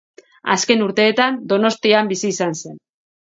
[0.53, 2.75] Azken urteetan Donostian bizi izan zen.